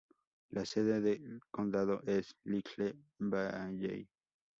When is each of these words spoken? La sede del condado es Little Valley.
La 0.49 0.65
sede 0.65 0.99
del 0.99 1.39
condado 1.51 2.01
es 2.07 2.35
Little 2.45 2.95
Valley. 3.19 4.09